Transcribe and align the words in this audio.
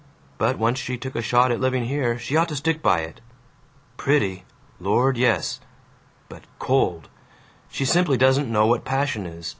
But 0.39 0.57
once 0.57 0.79
she 0.79 0.97
took 0.97 1.13
a 1.15 1.21
shot 1.21 1.51
at 1.51 1.59
living 1.61 1.85
here, 1.85 2.17
she 2.17 2.35
ought 2.35 2.49
to 2.49 2.55
stick 2.55 2.81
by 2.81 3.01
it. 3.01 3.21
Pretty 3.97 4.45
Lord 4.79 5.15
yes. 5.15 5.59
But 6.27 6.41
cold. 6.57 7.07
She 7.69 7.85
simply 7.85 8.17
doesn't 8.17 8.51
know 8.51 8.65
what 8.65 8.83
passion 8.83 9.27
is. 9.27 9.49